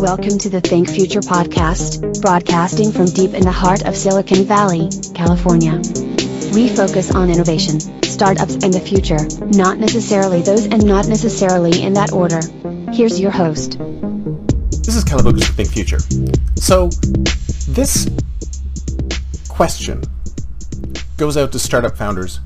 [0.00, 4.88] Welcome to the Think Future podcast, broadcasting from deep in the heart of Silicon Valley,
[5.12, 5.82] California.
[6.54, 9.18] We focus on innovation, startups, and the future,
[9.58, 12.40] not necessarily those and not necessarily in that order.
[12.92, 13.78] Here's your host.
[14.86, 15.98] This is Kalaboukis for Think Future.
[16.54, 16.90] So,
[17.66, 18.08] this
[19.48, 20.04] question
[21.16, 22.38] goes out to startup founders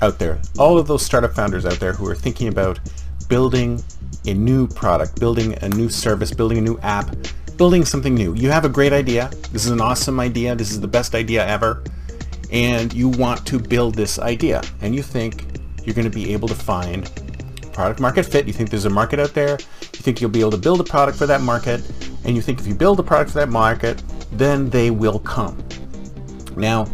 [0.00, 0.40] out there.
[0.58, 2.80] All of those startup founders out there who are thinking about
[3.28, 3.82] building
[4.26, 7.14] a new product, building a new service, building a new app,
[7.56, 8.34] building something new.
[8.34, 9.30] You have a great idea.
[9.52, 10.54] This is an awesome idea.
[10.54, 11.84] This is the best idea ever.
[12.50, 14.62] And you want to build this idea.
[14.80, 15.44] And you think
[15.84, 17.10] you're going to be able to find
[17.72, 18.46] product market fit.
[18.46, 19.58] You think there's a market out there.
[19.80, 21.82] You think you'll be able to build a product for that market.
[22.24, 24.02] And you think if you build a product for that market,
[24.32, 25.62] then they will come.
[26.56, 26.86] Now,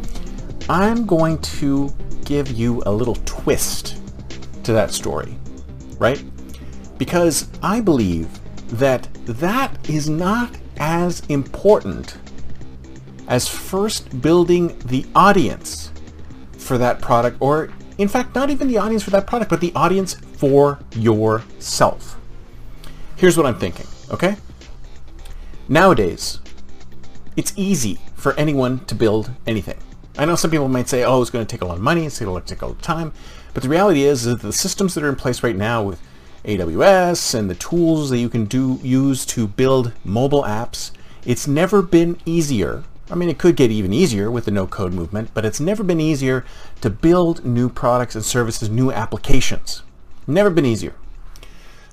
[0.68, 1.92] I'm going to
[2.24, 3.98] give you a little twist
[4.64, 5.36] to that story,
[5.98, 6.22] right?
[7.00, 8.28] Because I believe
[8.78, 12.18] that that is not as important
[13.26, 15.92] as first building the audience
[16.58, 19.72] for that product, or in fact, not even the audience for that product, but the
[19.74, 22.18] audience for yourself.
[23.16, 24.36] Here's what I'm thinking, okay?
[25.70, 26.38] Nowadays,
[27.34, 29.78] it's easy for anyone to build anything.
[30.18, 32.04] I know some people might say, oh, it's going to take a lot of money,
[32.04, 33.14] it's going to take a lot of time,
[33.54, 35.98] but the reality is that the systems that are in place right now with
[36.44, 40.90] AWS and the tools that you can do use to build mobile apps,
[41.24, 42.82] it's never been easier.
[43.10, 46.00] I mean, it could get even easier with the no-code movement, but it's never been
[46.00, 46.44] easier
[46.80, 49.82] to build new products and services, new applications.
[50.26, 50.94] Never been easier.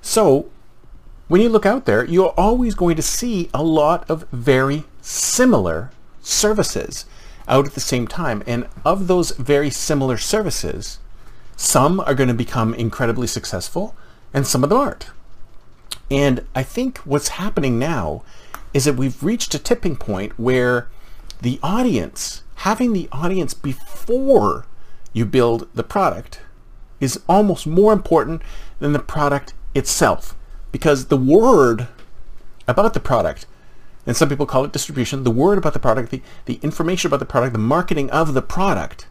[0.01, 0.49] So
[1.27, 5.91] when you look out there, you're always going to see a lot of very similar
[6.21, 7.05] services
[7.47, 8.43] out at the same time.
[8.47, 10.99] And of those very similar services,
[11.55, 13.95] some are going to become incredibly successful
[14.33, 15.09] and some of them aren't.
[16.09, 18.23] And I think what's happening now
[18.73, 20.87] is that we've reached a tipping point where
[21.41, 24.65] the audience, having the audience before
[25.13, 26.39] you build the product,
[26.99, 28.41] is almost more important
[28.79, 30.35] than the product itself.
[30.71, 31.87] Because the word
[32.67, 33.45] about the product,
[34.05, 37.19] and some people call it distribution, the word about the product, the, the information about
[37.19, 39.07] the product, the marketing of the product,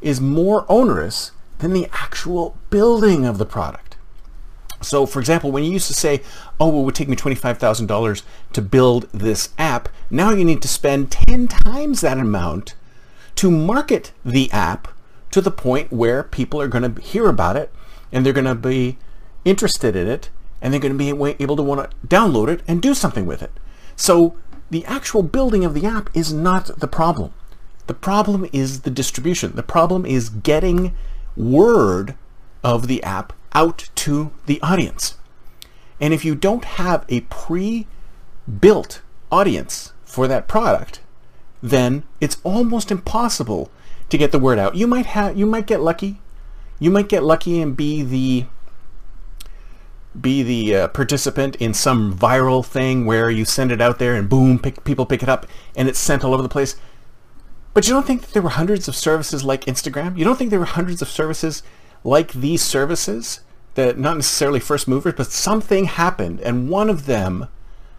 [0.00, 3.85] is more onerous than the actual building of the product.
[4.80, 6.22] So for example, when you used to say,
[6.60, 8.22] oh, well, it would take me $25,000
[8.52, 12.74] to build this app, now you need to spend 10 times that amount
[13.36, 14.88] to market the app
[15.30, 17.72] to the point where people are going to hear about it
[18.12, 18.98] and they're going to be
[19.44, 21.10] interested in it and they're going to be
[21.42, 23.52] able to want to download it and do something with it.
[23.96, 24.36] So
[24.70, 27.32] the actual building of the app is not the problem.
[27.86, 29.54] The problem is the distribution.
[29.54, 30.94] The problem is getting
[31.36, 32.16] word
[32.64, 35.16] of the app out to the audience.
[35.98, 39.00] And if you don't have a pre-built
[39.32, 41.00] audience for that product,
[41.62, 43.70] then it's almost impossible
[44.10, 44.76] to get the word out.
[44.76, 46.20] You might have you might get lucky.
[46.78, 48.44] You might get lucky and be the
[50.20, 54.28] be the uh, participant in some viral thing where you send it out there and
[54.28, 56.76] boom, pick, people pick it up and it's sent all over the place.
[57.72, 60.16] But you don't think there were hundreds of services like Instagram?
[60.16, 61.62] You don't think there were hundreds of services
[62.04, 63.40] like these services
[63.76, 67.46] that not necessarily first movers, but something happened and one of them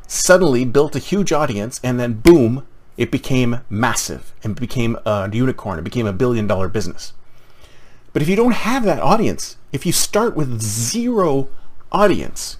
[0.07, 2.65] suddenly built a huge audience and then boom,
[2.97, 5.79] it became massive and became a unicorn.
[5.79, 7.13] It became a billion dollar business.
[8.11, 11.49] But if you don't have that audience, if you start with zero
[11.91, 12.57] audience,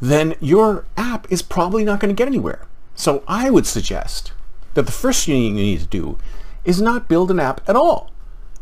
[0.00, 2.66] then your app is probably not going to get anywhere.
[2.94, 4.32] So I would suggest
[4.74, 6.18] that the first thing you need to do
[6.64, 8.10] is not build an app at all.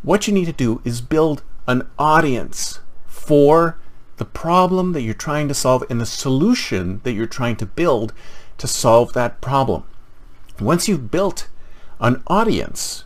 [0.03, 2.79] What you need to do is build an audience
[3.20, 3.76] for
[4.17, 8.12] the problem that you're trying to solve and the solution that you're trying to build
[8.58, 9.84] to solve that problem.
[10.58, 11.49] Once you've built
[12.00, 13.05] an audience,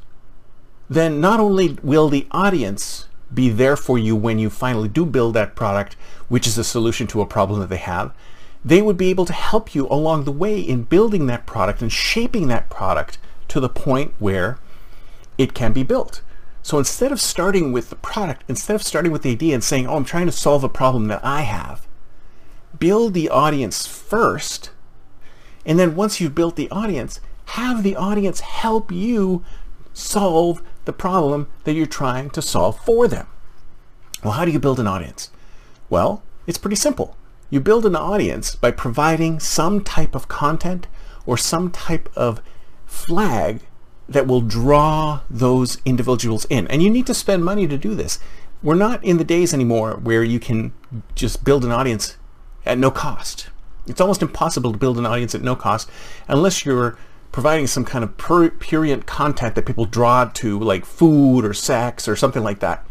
[0.89, 5.35] then not only will the audience be there for you when you finally do build
[5.35, 5.95] that product,
[6.29, 8.15] which is a solution to a problem that they have,
[8.65, 11.93] they would be able to help you along the way in building that product and
[11.93, 13.19] shaping that product
[13.49, 14.59] to the point where
[15.37, 16.23] it can be built.
[16.65, 19.87] So instead of starting with the product, instead of starting with the idea and saying,
[19.87, 21.87] oh, I'm trying to solve a problem that I have,
[22.79, 24.71] build the audience first.
[25.67, 29.45] And then once you've built the audience, have the audience help you
[29.93, 33.27] solve the problem that you're trying to solve for them.
[34.23, 35.31] Well, how do you build an audience?
[35.91, 37.15] Well, it's pretty simple.
[37.51, 40.87] You build an audience by providing some type of content
[41.27, 42.41] or some type of
[42.87, 43.61] flag
[44.09, 46.67] that will draw those individuals in.
[46.69, 48.19] And you need to spend money to do this.
[48.63, 50.73] We're not in the days anymore where you can
[51.15, 52.17] just build an audience
[52.67, 53.49] at no cost.
[53.87, 55.91] It's almost impossible to build an audience at no cost
[56.29, 56.99] unless you're
[57.33, 58.17] providing some kind of
[58.61, 62.87] purient content that people draw to, like food or sex or something like that.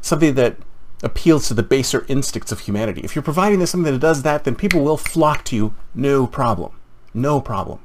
[0.00, 0.56] Something that
[1.02, 3.00] appeals to the baser instincts of humanity.
[3.02, 6.26] If you're providing this something that does that, then people will flock to you, no
[6.26, 6.72] problem.
[7.12, 7.80] No problem.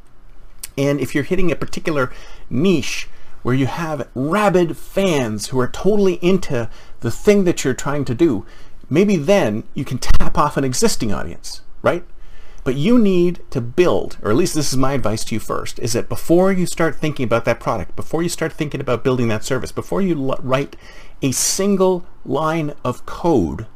[0.77, 2.11] And if you're hitting a particular
[2.49, 3.07] niche
[3.41, 6.69] where you have rabid fans who are totally into
[7.01, 8.45] the thing that you're trying to do,
[8.89, 12.03] maybe then you can tap off an existing audience, right?
[12.63, 15.79] But you need to build, or at least this is my advice to you first,
[15.79, 19.27] is that before you start thinking about that product, before you start thinking about building
[19.27, 20.77] that service, before you write
[21.21, 23.67] a single line of code,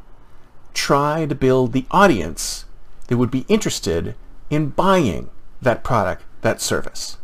[0.73, 2.63] try to build the audience
[3.07, 4.15] that would be interested
[4.49, 5.29] in buying
[5.61, 7.17] that product, that service.